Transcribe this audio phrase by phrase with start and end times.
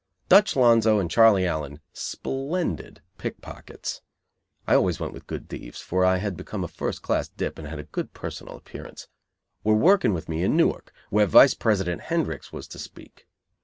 [0.29, 4.01] Dutch Lonzo and Charlie Allen, splendid pickpockets,
[4.65, 7.67] (I always went with good thieves, for I had become a first class dip and
[7.67, 9.07] had a good personal appearance)
[9.63, 13.27] were working with me in Newark, where Vice President Hendricks was to speak.